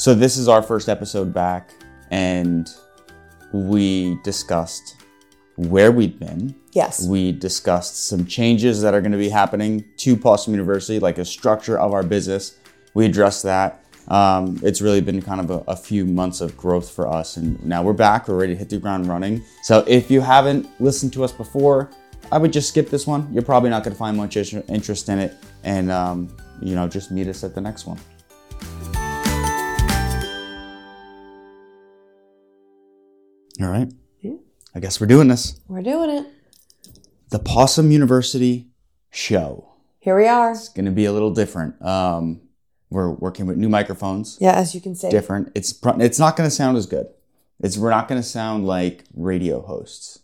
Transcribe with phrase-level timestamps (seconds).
[0.00, 1.74] So this is our first episode back,
[2.10, 2.66] and
[3.52, 4.96] we discussed
[5.56, 6.54] where we've been.
[6.72, 7.06] Yes.
[7.06, 11.24] We discussed some changes that are going to be happening to Possum University, like a
[11.26, 12.56] structure of our business.
[12.94, 13.84] We addressed that.
[14.08, 17.62] Um, it's really been kind of a, a few months of growth for us, and
[17.62, 18.26] now we're back.
[18.26, 19.44] We're ready to hit the ground running.
[19.64, 21.90] So if you haven't listened to us before,
[22.32, 23.30] I would just skip this one.
[23.30, 27.10] You're probably not going to find much interest in it, and um, you know, just
[27.10, 28.00] meet us at the next one.
[33.60, 33.92] All right.
[34.20, 34.32] Yeah.
[34.74, 35.60] I guess we're doing this.
[35.68, 36.26] We're doing it.
[37.30, 38.68] The Possum University
[39.10, 39.72] show.
[39.98, 40.52] Here we are.
[40.52, 41.80] It's going to be a little different.
[41.84, 42.40] Um,
[42.88, 44.38] we're working with new microphones.
[44.40, 45.10] Yeah, as you can see.
[45.10, 45.52] Different.
[45.54, 47.06] It's pr- it's not going to sound as good.
[47.60, 50.20] It's we're not going to sound like radio hosts.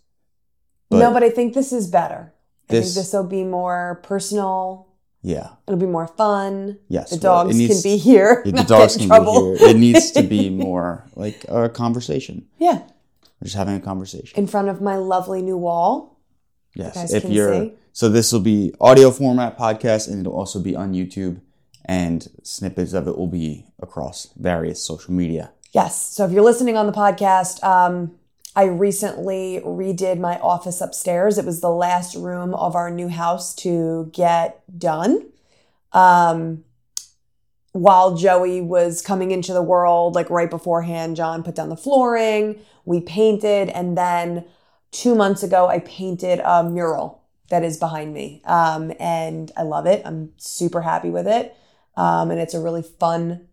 [0.90, 2.32] no, but I think this is better.
[2.68, 4.88] I This- think this will be more personal.
[5.22, 5.50] Yeah.
[5.66, 6.78] It'll be more fun.
[6.88, 7.10] Yes.
[7.10, 8.42] The well, dogs needs- can be here.
[8.46, 9.52] The dogs can trouble.
[9.52, 9.68] be here.
[9.68, 12.46] It needs to be more like a conversation.
[12.58, 12.82] yeah,
[13.40, 14.38] We're just having a conversation.
[14.38, 16.18] in front of my lovely new wall.
[16.74, 17.12] Yes.
[17.12, 17.72] If you're see.
[17.92, 21.40] so this will be audio format podcast and it'll also be on YouTube
[21.86, 25.52] and snippets of it will be across various social media.
[25.72, 26.00] Yes.
[26.00, 28.12] So if you're listening on the podcast, um,
[28.54, 31.36] I recently redid my office upstairs.
[31.36, 35.26] It was the last room of our new house to get done.
[35.92, 36.64] Um,
[37.72, 42.58] while Joey was coming into the world, like right beforehand, John put down the flooring,
[42.86, 44.46] we painted, and then
[44.90, 48.42] two months ago, I painted a mural that is behind me.
[48.44, 50.02] Um, and I love it.
[50.04, 51.54] I'm super happy with it.
[51.96, 53.48] Um, and it's a really fun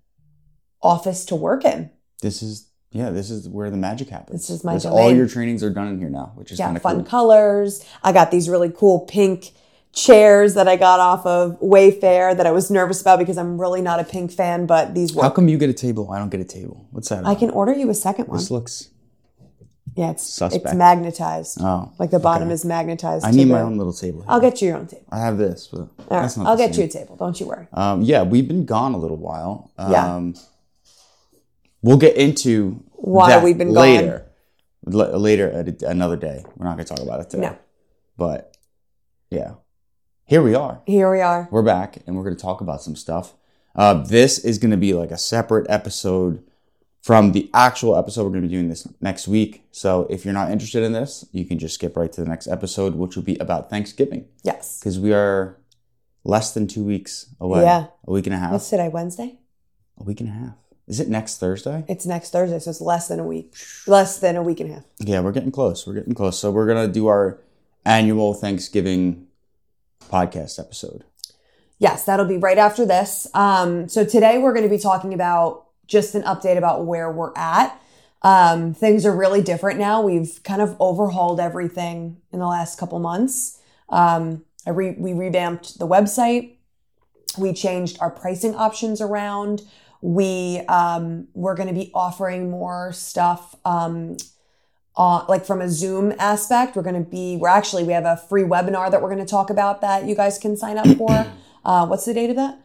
[0.81, 1.91] office to work in.
[2.21, 4.41] This is yeah, this is where the magic happens.
[4.41, 6.65] This is my This- All your trainings are done in here now, which is yeah,
[6.65, 7.05] kind of fun cool.
[7.05, 7.83] colors.
[8.03, 9.51] I got these really cool pink
[9.93, 13.81] chairs that I got off of Wayfair that I was nervous about because I'm really
[13.81, 16.11] not a pink fan, but these How come you get a table?
[16.11, 16.87] I don't get a table.
[16.91, 17.25] What's that?
[17.25, 18.37] I can order you a second one.
[18.37, 18.89] This looks.
[19.95, 20.65] Yeah, it's suspect.
[20.65, 21.59] it's magnetized.
[21.61, 22.53] Oh, Like the bottom okay.
[22.55, 23.25] is magnetized.
[23.25, 24.21] I need the- my own little table.
[24.21, 24.31] Here.
[24.31, 25.05] I'll get you your own table.
[25.11, 26.49] I have this, but All that's right, not.
[26.49, 26.81] I'll the get same.
[26.83, 27.15] you a table.
[27.15, 27.67] Don't you worry.
[27.73, 29.71] Um, yeah, we've been gone a little while.
[29.77, 30.31] Um, Yeah.
[31.81, 34.25] We'll get into Why we've been gone later.
[34.91, 36.43] L- later at a- another day.
[36.55, 37.43] We're not going to talk about it today.
[37.43, 37.57] No.
[38.17, 38.55] But
[39.29, 39.55] yeah,
[40.25, 40.81] here we are.
[40.85, 41.47] Here we are.
[41.51, 43.33] We're back, and we're going to talk about some stuff.
[43.75, 46.43] Uh, this is going to be like a separate episode
[47.03, 48.23] from the actual episode.
[48.23, 49.63] We're going to be doing this next week.
[49.71, 52.47] So if you're not interested in this, you can just skip right to the next
[52.47, 54.79] episode, which will be about Thanksgiving, Yes.
[54.79, 55.57] because we are
[56.23, 57.61] less than two weeks away.
[57.63, 57.87] Yeah.
[58.07, 58.51] a week and a half.
[58.53, 58.87] What's today?
[58.87, 59.37] Wednesday?
[59.99, 60.53] A week and a half.
[60.87, 61.85] Is it next Thursday?
[61.87, 63.53] It's next Thursday, so it's less than a week.
[63.87, 64.83] Less than a week and a half.
[64.99, 65.85] Yeah, we're getting close.
[65.85, 66.39] We're getting close.
[66.39, 67.39] So we're gonna do our
[67.85, 69.27] annual Thanksgiving
[70.09, 71.03] podcast episode.
[71.79, 73.27] Yes, that'll be right after this.
[73.33, 77.33] Um, so today we're going to be talking about just an update about where we're
[77.35, 77.79] at.
[78.21, 80.01] Um, things are really different now.
[80.01, 83.59] We've kind of overhauled everything in the last couple months.
[83.89, 86.53] Um, I re- we revamped the website.
[87.37, 89.63] We changed our pricing options around.
[90.01, 94.17] We um, we're going to be offering more stuff um,
[94.95, 96.75] uh, like from a Zoom aspect.
[96.75, 99.29] We're going to be we're actually we have a free webinar that we're going to
[99.29, 101.27] talk about that you guys can sign up for.
[101.65, 102.59] Uh, what's the date of that?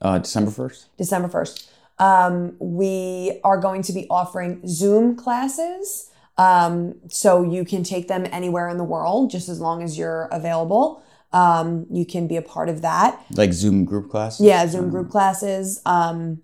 [0.00, 0.88] Uh, December first.
[0.96, 1.68] December 1st.
[2.00, 6.10] Um, we are going to be offering Zoom classes.
[6.38, 10.26] Um, so you can take them anywhere in the world just as long as you're
[10.32, 11.04] available.
[11.32, 13.22] Um, you can be a part of that.
[13.32, 14.46] Like Zoom group classes.
[14.46, 15.82] Yeah, Zoom group classes.
[15.84, 16.42] Um,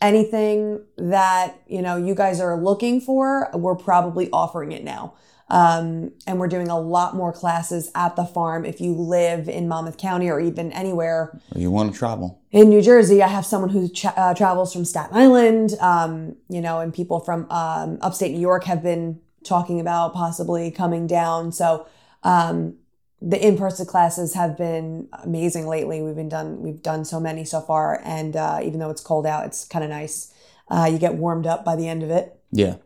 [0.00, 5.14] anything that, you know, you guys are looking for, we're probably offering it now.
[5.54, 8.64] Um, and we're doing a lot more classes at the farm.
[8.64, 12.40] If you live in Monmouth County or even anywhere You want to travel?
[12.50, 16.60] in New Jersey, I have someone who tra- uh, travels from Staten Island, um, you
[16.60, 21.52] know, and people from um, upstate New York have been talking about possibly coming down.
[21.52, 21.86] So
[22.24, 22.74] um,
[23.22, 26.02] the in-person classes have been amazing lately.
[26.02, 29.24] We've been done, we've done so many so far, and uh, even though it's cold
[29.24, 30.32] out, it's kind of nice.
[30.68, 32.40] Uh, you get warmed up by the end of it.
[32.50, 32.76] Yeah.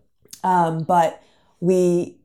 [0.44, 1.22] Um, but
[1.60, 2.17] we,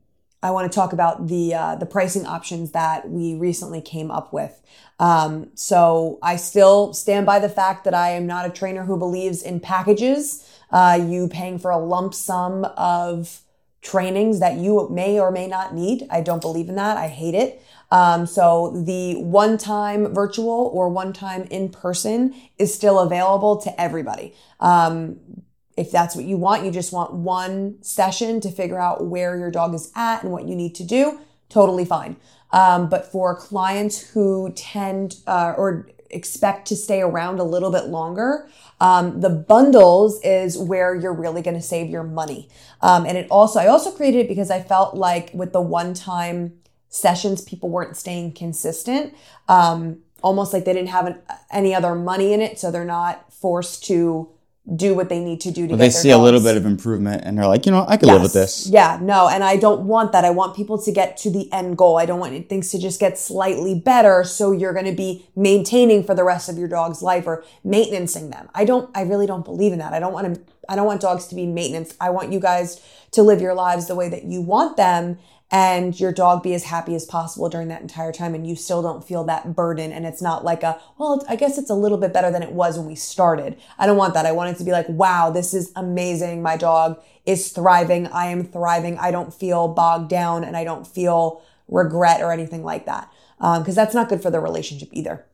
[0.44, 4.30] I want to talk about the uh, the pricing options that we recently came up
[4.30, 4.60] with.
[5.00, 8.98] Um, so I still stand by the fact that I am not a trainer who
[8.98, 10.46] believes in packages.
[10.70, 13.40] Uh, you paying for a lump sum of
[13.80, 16.06] trainings that you may or may not need.
[16.10, 16.98] I don't believe in that.
[16.98, 17.62] I hate it.
[17.90, 23.80] Um, so the one time virtual or one time in person is still available to
[23.80, 24.34] everybody.
[24.60, 25.43] Um,
[25.76, 29.50] if that's what you want, you just want one session to figure out where your
[29.50, 32.16] dog is at and what you need to do, totally fine.
[32.52, 37.86] Um, but for clients who tend uh, or expect to stay around a little bit
[37.86, 38.48] longer.
[38.80, 42.48] Um, the bundles is where you're really going to save your money.
[42.80, 45.92] Um, and it also, I also created it because I felt like with the one
[45.92, 49.14] time sessions, people weren't staying consistent.
[49.48, 51.18] Um, almost like they didn't have an,
[51.50, 52.58] any other money in it.
[52.58, 54.30] So they're not forced to
[54.72, 57.22] do what they need to do to Well, they see a little bit of improvement
[57.24, 58.66] and they're like, you know, I can live with this.
[58.66, 60.24] Yeah, no, and I don't want that.
[60.24, 61.98] I want people to get to the end goal.
[61.98, 66.02] I don't want things to just get slightly better so you're going to be maintaining
[66.02, 68.48] for the rest of your dog's life or maintaining them.
[68.54, 69.92] I don't I really don't believe in that.
[69.92, 71.94] I don't want to I don't want dogs to be maintenance.
[72.00, 75.18] I want you guys to live your lives the way that you want them
[75.50, 78.82] and your dog be as happy as possible during that entire time and you still
[78.82, 81.98] don't feel that burden and it's not like a well i guess it's a little
[81.98, 83.56] bit better than it was when we started.
[83.78, 84.26] I don't want that.
[84.26, 86.42] I want it to be like wow this is amazing.
[86.42, 88.06] My dog is thriving.
[88.08, 88.98] I am thriving.
[88.98, 93.10] I don't feel bogged down and i don't feel regret or anything like that
[93.40, 95.24] um, because that's not good for the relationship either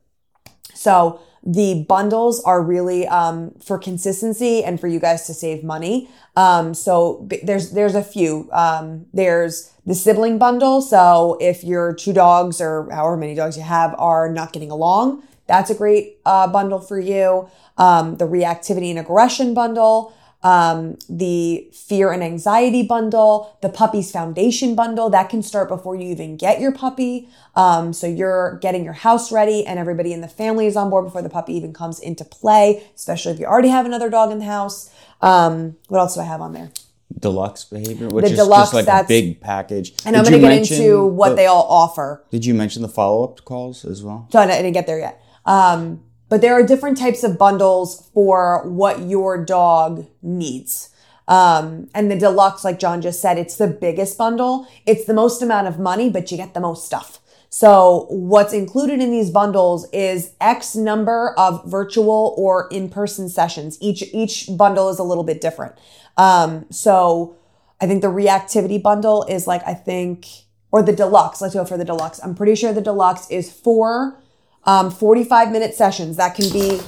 [0.73, 6.09] so the bundles are really um, for consistency and for you guys to save money.
[6.35, 8.47] Um, so there's there's a few.
[8.51, 10.81] Um, there's the sibling bundle.
[10.81, 15.23] So if your two dogs or however many dogs you have are not getting along,
[15.47, 17.49] that's a great uh, bundle for you.
[17.77, 24.73] Um, the reactivity and aggression bundle um, the fear and anxiety bundle, the puppy's foundation
[24.75, 27.29] bundle that can start before you even get your puppy.
[27.55, 31.05] Um, so you're getting your house ready and everybody in the family is on board
[31.05, 34.39] before the puppy even comes into play, especially if you already have another dog in
[34.39, 34.89] the house.
[35.21, 36.71] Um, what else do I have on there?
[37.19, 39.93] Deluxe behavior, which The is deluxe, just like a big package.
[40.05, 42.23] And I'm going to get into what the- they all offer.
[42.31, 44.27] Did you mention the follow up calls as well?
[44.31, 45.21] So I didn't get there yet.
[45.45, 46.01] Um,
[46.31, 50.89] but there are different types of bundles for what your dog needs.
[51.27, 54.65] Um, and the deluxe, like John just said, it's the biggest bundle.
[54.85, 57.19] It's the most amount of money, but you get the most stuff.
[57.49, 63.77] So what's included in these bundles is X number of virtual or in-person sessions.
[63.81, 65.75] Each, each bundle is a little bit different.
[66.15, 67.35] Um, so
[67.81, 70.27] I think the reactivity bundle is like, I think,
[70.71, 71.41] or the deluxe.
[71.41, 72.21] Let's go for the deluxe.
[72.23, 74.20] I'm pretty sure the deluxe is four
[74.65, 76.17] um, 45 minute sessions.
[76.17, 76.79] That can be,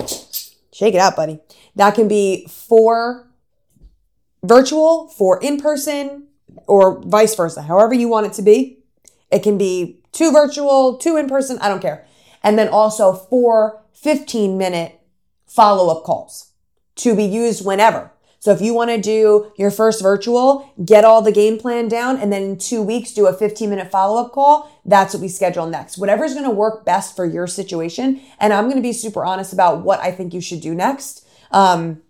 [0.71, 1.39] shake it out, buddy.
[1.75, 3.27] That can be four
[4.43, 6.27] virtual, four in person,
[6.67, 8.79] or vice versa, however you want it to be.
[9.31, 12.05] It can be two virtual, two in person, I don't care.
[12.43, 14.99] And then also four 15 minute
[15.47, 16.51] follow up calls
[16.95, 18.11] to be used whenever.
[18.43, 22.17] So if you want to do your first virtual, get all the game plan down,
[22.17, 25.29] and then in two weeks do a 15 minute follow up call, that's what we
[25.29, 25.97] schedule next.
[25.97, 28.19] Whatever's going to work best for your situation.
[28.41, 31.25] And I'm going to be super honest about what I think you should do next.
[31.51, 32.01] Um,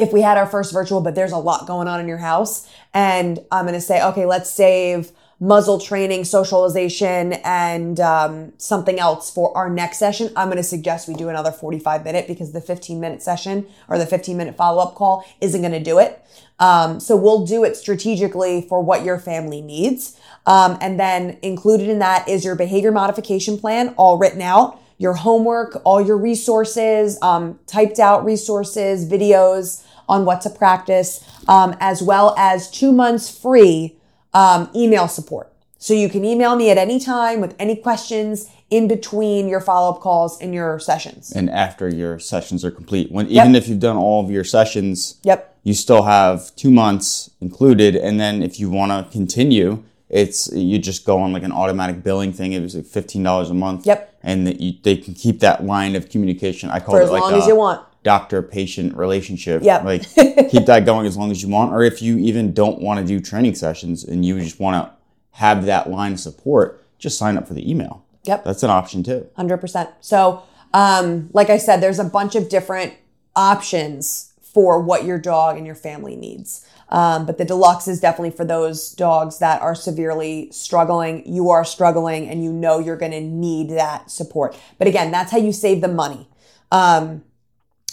[0.00, 2.68] if we had our first virtual, but there's a lot going on in your house,
[2.92, 9.30] and I'm going to say, okay, let's save muzzle training, socialization, and um, something else
[9.30, 12.60] for our next session, I'm going to suggest we do another 45 minute because the
[12.60, 16.24] 15 minute session or the 15 minute follow up call isn't going to do it.
[16.58, 20.18] Um, so we'll do it strategically for what your family needs.
[20.44, 25.14] Um, and then included in that is your behavior modification plan, all written out, your
[25.14, 32.02] homework, all your resources, um, typed out resources, videos on what to practice, um, as
[32.02, 33.97] well as two months free
[34.38, 35.46] um, email support.
[35.78, 39.94] So you can email me at any time with any questions in between your follow
[39.94, 41.32] up calls and your sessions.
[41.32, 45.18] And after your sessions are complete, when even if you've done all of your sessions,
[45.22, 45.38] Yep.
[45.62, 47.96] you still have two months included.
[47.96, 52.02] And then if you want to continue, it's you just go on like an automatic
[52.02, 52.52] billing thing.
[52.52, 53.86] It was like fifteen dollars a month.
[53.86, 54.00] Yep.
[54.22, 56.70] And that you, they can keep that line of communication.
[56.70, 56.98] I call it.
[56.98, 57.80] For it as like long a as you want.
[58.08, 59.62] Doctor-patient relationship.
[59.62, 59.84] Yep.
[59.84, 60.02] Like
[60.50, 61.74] keep that going as long as you want.
[61.74, 65.38] Or if you even don't want to do training sessions and you just want to
[65.38, 68.06] have that line of support, just sign up for the email.
[68.24, 68.44] Yep.
[68.44, 69.28] That's an option too.
[69.36, 69.92] 100%.
[70.00, 72.94] So, um, like I said, there's a bunch of different
[73.36, 76.66] options for what your dog and your family needs.
[76.88, 81.22] Um, but the deluxe is definitely for those dogs that are severely struggling.
[81.26, 84.58] You are struggling and you know you're going to need that support.
[84.78, 86.26] But again, that's how you save the money.
[86.72, 87.22] Um,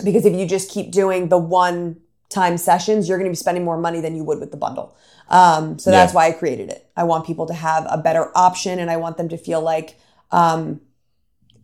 [0.04, 1.98] because if you just keep doing the one
[2.30, 4.96] time sessions, you're going to be spending more money than you would with the bundle.
[5.30, 6.16] Um, so that's Yeah.
[6.16, 6.90] why I created it.
[6.98, 9.98] I want people to have a better option and I want them to feel like,
[10.32, 10.82] um,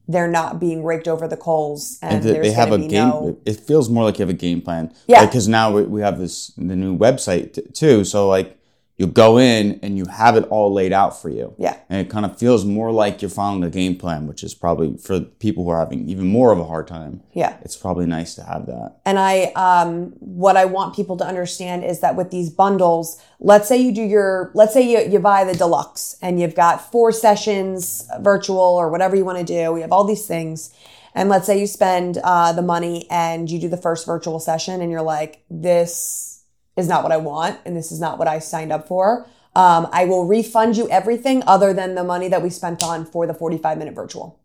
[0.07, 2.91] they're not being raked over the coals and, And they have a going to be
[2.91, 3.07] game.
[3.07, 4.93] no It feels more like you have a game plan.
[5.07, 5.25] Yeah.
[5.25, 8.03] Because now we, we have this the new website t- too.
[8.03, 8.57] So like
[9.01, 11.53] you go in and you have it all laid out for you.
[11.57, 11.75] Yeah.
[11.89, 14.95] And it kind of feels more like you're following a game plan, which is probably
[14.97, 17.21] for people who are having even more of a hard time.
[17.33, 18.89] yeah It's probably nice to have that.
[19.09, 19.33] and i
[19.67, 19.89] um
[20.43, 23.05] what i want people to understand is that with these bundles
[23.51, 26.75] let's say you do your let's say you, you buy the deluxe and you've got
[26.93, 30.57] four sessions virtual or whatever you want to do we have all these things
[31.13, 34.75] And let's say you spend uh, the money and you do the first virtual session
[34.81, 36.30] and you're like, this
[36.77, 39.27] is not what I want and this is not what I signed up for.
[39.55, 43.27] Um, I will refund you everything other than the money that we spent on for
[43.27, 44.39] the 45 minute virtual.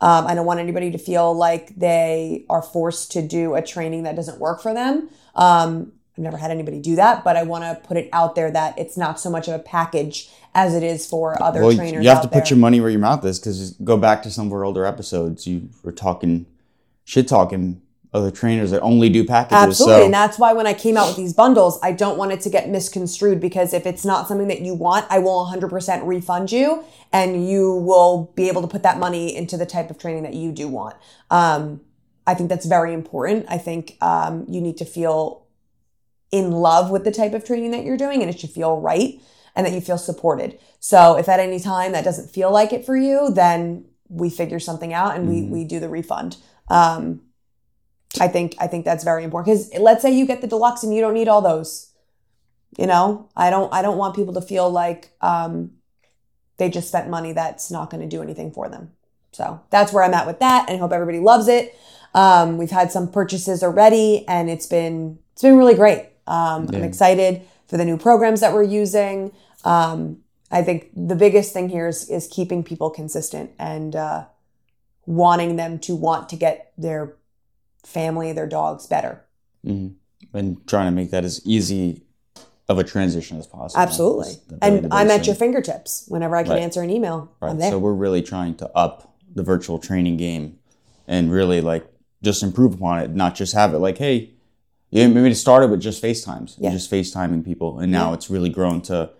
[0.00, 4.02] Um, I don't want anybody to feel like they are forced to do a training
[4.02, 5.08] that doesn't work for them.
[5.34, 8.50] Um, I've never had anybody do that, but I want to put it out there
[8.50, 12.02] that it's not so much of a package as it is for other well, trainers.
[12.02, 12.40] you have to out there.
[12.40, 14.86] put your money where your mouth is because go back to some of our older
[14.86, 15.46] episodes.
[15.46, 16.46] You were talking
[17.04, 17.82] shit talking
[18.16, 19.58] other trainers that only do packages.
[19.58, 20.00] Absolutely.
[20.00, 22.40] So And that's why when I came out with these bundles, I don't want it
[22.40, 26.50] to get misconstrued because if it's not something that you want, I will 100% refund
[26.50, 30.22] you and you will be able to put that money into the type of training
[30.24, 30.96] that you do want.
[31.30, 31.82] Um,
[32.26, 33.46] I think that's very important.
[33.48, 35.46] I think um, you need to feel
[36.32, 39.20] in love with the type of training that you're doing and it should feel right
[39.54, 40.58] and that you feel supported.
[40.80, 44.60] So if at any time that doesn't feel like it for you, then we figure
[44.60, 46.36] something out and we, we do the refund.
[46.68, 47.22] Um,
[48.20, 50.94] I think I think that's very important because let's say you get the deluxe and
[50.94, 51.92] you don't need all those.
[52.78, 55.72] You know, I don't I don't want people to feel like um,
[56.58, 58.92] they just spent money that's not going to do anything for them.
[59.32, 61.78] So that's where I'm at with that, and I hope everybody loves it.
[62.14, 66.08] Um, we've had some purchases already, and it's been it's been really great.
[66.26, 69.32] Um, I'm excited for the new programs that we're using.
[69.64, 70.18] Um,
[70.50, 74.24] I think the biggest thing here is is keeping people consistent and uh,
[75.04, 77.14] wanting them to want to get their
[77.90, 79.22] family, their dogs better.
[79.66, 79.94] Mhm.
[80.34, 82.02] and trying to make that as easy
[82.68, 83.80] of a transition as possible.
[83.80, 84.24] Absolutely.
[84.26, 86.04] That's the- really And I'm at your fingertips.
[86.08, 86.62] Whenever I can Right.
[86.62, 87.58] answer an email, Right.
[87.62, 90.58] So we're really trying to up the virtual training game
[91.08, 91.86] and really like
[92.22, 94.30] just improve upon it, not just have it like, hey,
[94.90, 96.70] yeah, maybe it started with just FaceTimes, Yeah.
[96.70, 97.78] just FaceTiming people.
[97.78, 98.14] And now Yeah.
[98.14, 99.10] it's really grown to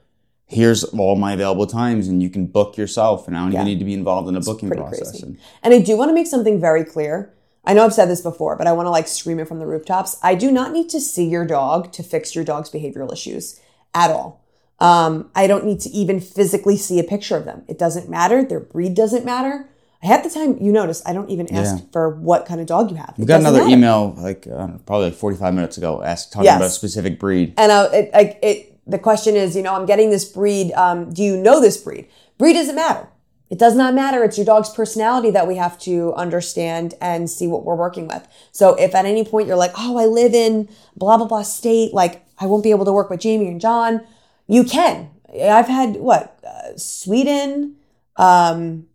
[0.49, 3.61] here's all my available times and you can book yourself and I don't Yeah.
[3.63, 5.23] even need to be involved in a booking process.
[5.23, 5.39] And
[5.75, 7.33] I do want to make something very clear.
[7.67, 9.67] I know I've said this before, but I want to like scream it from the
[9.67, 10.19] rooftops.
[10.23, 13.61] I do not need to see your dog to fix your dog's behavioral issues
[13.95, 14.43] at all.
[14.79, 17.65] Um, I don't need to even physically see a picture of them.
[17.67, 18.45] It doesn't matter.
[18.45, 19.69] Their breed doesn't matter.
[20.03, 21.85] Half the time, you notice, I don't even ask Yeah.
[21.91, 23.15] for what kind of dog you have.
[23.17, 23.73] we It got another matter.
[23.73, 24.43] email like
[24.87, 26.57] probably like 45 minutes ago asked talking Yes.
[26.59, 27.55] about a specific breed.
[27.57, 30.73] And uh, it, like it, the question is, you know, I'm getting this breed.
[30.75, 32.07] Um, do you know this breed?
[32.39, 33.09] Breed doesn't matter.
[33.49, 34.25] It does not matter.
[34.25, 38.27] It's your dog's personality that we have to understand and see what we're working with.
[38.51, 41.95] So if at any point you're like, oh, I live in blah blah blah state,
[41.95, 44.05] like I won't be able to work with Jamie and John,
[44.49, 45.11] you can.
[45.33, 47.77] I've had what uh, Sweden.
[48.17, 48.87] Um,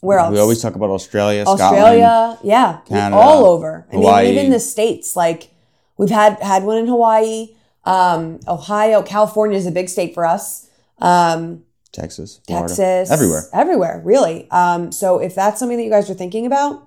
[0.00, 0.32] where else?
[0.32, 1.62] We always talk about Australia, Scotland.
[1.62, 3.86] Australia, yeah, Canada, all over.
[3.90, 4.26] I Hawaii.
[4.26, 5.16] mean, even the states.
[5.16, 5.50] Like
[5.96, 10.68] we've had had one in Hawaii, um, Ohio, California is a big state for us.
[10.98, 13.44] Um, Texas, Florida, Texas, everywhere.
[13.52, 14.50] everywhere, really.
[14.50, 16.86] Um, so if that's something that you guys are thinking about,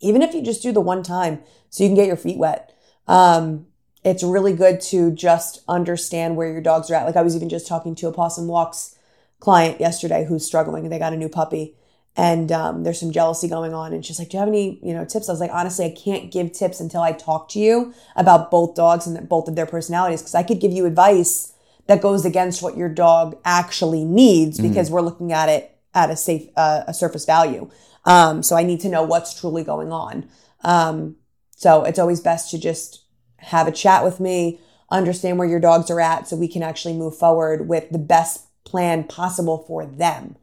[0.00, 2.74] even if you just do the one time, so you can get your feet wet,
[3.06, 3.66] um,
[4.04, 7.04] it's really good to just understand where your dogs are at.
[7.04, 8.96] Like I was even just talking to a Possum Walks
[9.40, 11.74] client yesterday who's struggling and they got a new puppy
[12.16, 14.92] and um, there's some jealousy going on and she's like do you have any you
[14.92, 17.94] know tips i was like honestly i can't give tips until i talk to you
[18.16, 21.52] about both dogs and both of their personalities because i could give you advice
[21.88, 26.16] that goes against what your dog actually needs because we're looking at it at a
[26.16, 27.68] safe uh, a surface value.
[28.04, 30.28] Um, so i need to know what's truly going on.
[30.62, 31.16] Um,
[31.50, 33.02] so it's always best to just
[33.38, 36.94] have a chat with me understand where your dogs are at so we can actually
[36.94, 40.36] move forward with the best plan possible for them.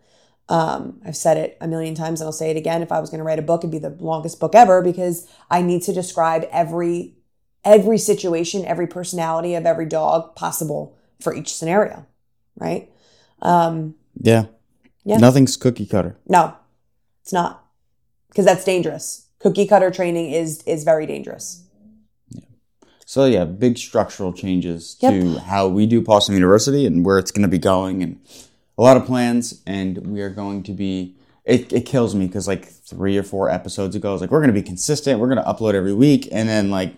[0.49, 2.83] Um, I've said it a million times and I'll say it again.
[2.83, 5.27] If I was going to write a book, it'd be the longest book ever because
[5.49, 7.15] I need to describe every
[7.63, 10.95] every situation, every personality of every dog possible
[11.25, 12.05] for each scenario.
[12.55, 12.89] Right?
[13.41, 14.46] Um, Yeah.
[15.03, 15.17] Yeah.
[15.17, 16.15] Nothing's cookie cutter.
[16.27, 16.55] no,
[17.22, 17.65] it's not
[18.29, 19.27] because that's dangerous.
[19.39, 21.63] Cookie cutter training is is very dangerous.
[22.29, 22.46] Yeah.
[23.05, 25.12] So yeah, big structural changes Yep.
[25.13, 28.20] to how we do Possum University and where it's going to be going, and
[28.77, 29.62] a lot of plans.
[29.67, 31.15] And we are going to be.
[31.44, 34.41] It, it kills me because like three or four episodes ago, I was like, we're
[34.41, 35.20] going to be consistent.
[35.20, 36.96] We're going to upload every week, and then like,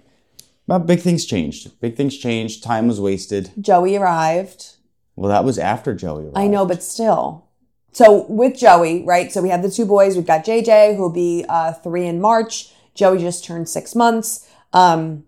[0.67, 1.79] well, big things changed.
[1.79, 2.63] Big things changed.
[2.63, 3.51] Time was wasted.
[3.59, 4.75] Joey arrived.
[5.15, 6.25] Well, that was after Joey.
[6.25, 6.37] Arrived.
[6.37, 7.45] I know, but still.
[7.93, 9.31] So with Joey, right?
[9.31, 10.15] So we have the two boys.
[10.15, 12.71] We've got JJ, who'll be uh, three in March.
[12.93, 14.47] Joey just turned six months.
[14.73, 15.23] Um,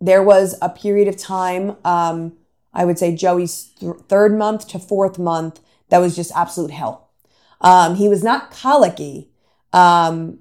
[0.00, 2.34] there was a period of time, um,
[2.72, 7.08] I would say Joey's th- third month to fourth month, that was just absolute hell.
[7.60, 9.30] Um, he was not colicky.
[9.72, 10.40] Um,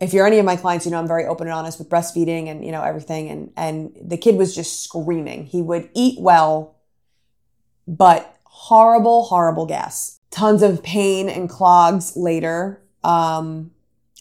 [0.00, 2.48] if you're any of my clients, you know I'm very open and honest with breastfeeding
[2.48, 3.28] and you know everything.
[3.28, 5.44] And and the kid was just screaming.
[5.44, 6.76] He would eat well,
[7.86, 10.18] but horrible, horrible gas.
[10.30, 12.82] Tons of pain and clogs later.
[13.04, 13.72] Um,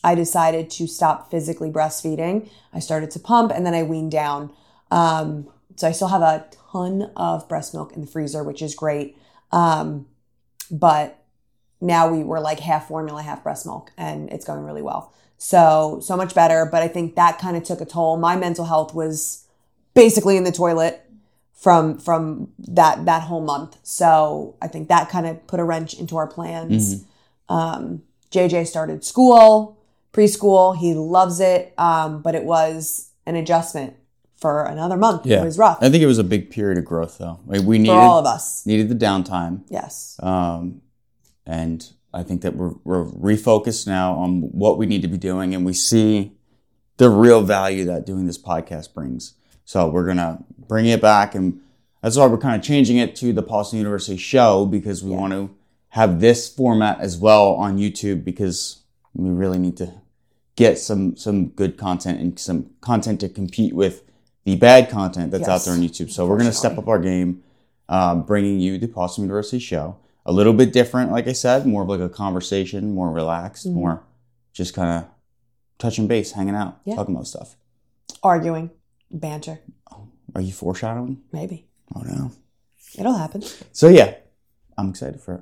[0.04, 2.50] I decided to stop physically breastfeeding.
[2.74, 4.54] I started to pump and then I weaned down.
[4.92, 8.76] Um, so I still have a ton of breast milk in the freezer, which is
[8.76, 9.18] great.
[9.52, 10.08] Um,
[10.72, 11.24] but
[11.82, 15.14] now we were like half formula, half breast milk, and it's going really well.
[15.42, 16.68] So, so much better.
[16.70, 18.18] But I think that kind of took a toll.
[18.18, 19.46] My mental health was
[19.96, 21.02] basically in the toilet
[21.54, 23.78] from from that that whole month.
[23.84, 27.04] So I think that kind of put a wrench into our plans.
[27.48, 29.78] Um, JJ started school,
[30.14, 30.78] preschool.
[30.78, 33.96] He loves it, um, but it was an adjustment
[34.38, 35.26] for another month.
[35.26, 35.42] Yeah.
[35.42, 37.40] It was rough I think it was a big period of growth, though.
[37.46, 38.66] Like, we needed for all of us.
[38.66, 40.18] needed the downtime, Yes.
[40.24, 40.82] um,
[41.46, 45.54] and I think that we're we're refocused now on what we need to be doing,
[45.54, 46.34] and we see
[46.98, 49.34] the real value that doing this podcast brings.
[49.66, 51.62] So we're gonna bring it back, and
[52.02, 55.34] that's why we're kind of changing it to the Possum University show because we want
[55.34, 55.56] to
[55.90, 58.80] have this format as well on YouTube because
[59.14, 59.94] we really need to
[60.56, 64.04] get some some good content and some content to compete with
[64.46, 66.10] the bad content that's out there on YouTube.
[66.10, 67.44] So we're gonna step up our game,
[67.88, 69.98] um, bringing you the Possum University show.
[70.26, 73.76] A little bit different, like I said, more of like a conversation, more relaxed, Mm-hmm.
[73.80, 74.04] more
[74.54, 75.10] just kind of
[75.78, 76.96] touching base, hanging out, Yeah.
[76.96, 77.56] talking about stuff.
[78.22, 78.72] Arguing,
[79.10, 79.60] banter,
[80.36, 81.22] Are you foreshadowing?
[81.32, 81.68] maybe.
[81.96, 82.32] Oh no.
[82.98, 83.44] It'll happen.
[83.72, 84.16] So yeah,
[84.78, 85.42] I'm excited for it.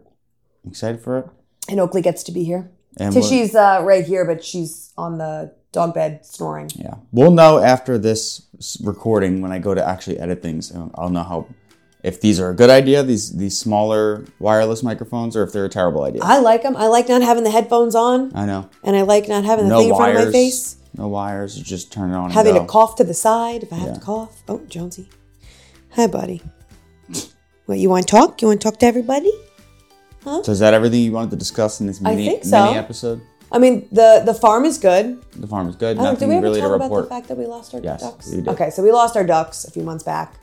[0.64, 1.26] I'm excited for it.
[1.70, 2.72] And Oakley gets to be here.
[3.00, 6.70] And Tishy's uh, right here, but she's on the dog bed snoring.
[6.76, 8.48] Yeah, we'll know after this
[8.82, 10.72] recording when I go to actually edit things.
[10.96, 11.48] I'll know how
[12.08, 15.70] if these are a good idea, these these smaller wireless microphones, or if they're a
[15.80, 16.22] terrible idea.
[16.24, 16.76] I like them.
[16.78, 18.70] I like not having the headphones on, I know.
[18.84, 20.78] and I like not having the No thing in front of my face.
[20.98, 21.58] No wires.
[21.58, 22.32] You just turn it on.
[22.32, 23.94] Having to cough to the side if I have Yeah.
[23.96, 24.34] to cough.
[24.48, 25.10] Oh, Jonesy.
[25.92, 26.42] Hi, buddy.
[27.66, 28.42] What, you want to talk?
[28.42, 29.32] You want to talk to everybody?
[30.24, 32.66] So is that everything you wanted to discuss in this I mini, think so.
[32.66, 33.22] mini episode?
[33.52, 35.06] I mean, the the farm is good.
[35.34, 35.98] The farm is good.
[36.00, 38.02] Oh, did we ever really to talk about the fact that we lost our Yes,
[38.02, 38.30] ducks?
[38.30, 38.48] we did.
[38.50, 40.34] Okay, so we lost our ducks a few months back.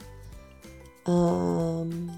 [1.07, 2.11] Um,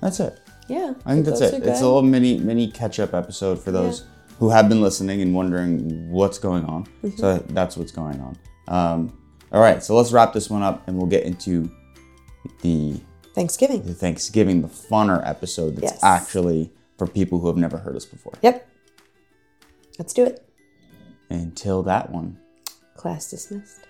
[0.00, 0.38] That's it.
[0.68, 1.54] yeah, I think that's it.
[1.62, 4.04] It's a little mini mini catch up episode for those
[4.38, 6.84] who have been listening and wondering what's going on.
[7.02, 7.16] Mm-hmm.
[7.18, 8.38] So that's what's going on.
[8.68, 9.18] Um,
[9.52, 11.70] all right, so let's wrap this one up and we'll get into
[12.62, 12.98] the,
[13.34, 13.82] Thanksgiving.
[13.84, 16.02] the Thanksgiving, the funner episode that's Yes.
[16.02, 18.32] actually for people who have never heard us before.
[18.42, 18.66] Yep.
[19.98, 20.44] Let's do it.
[21.30, 22.38] Until that one.
[22.96, 23.80] Class dismissed.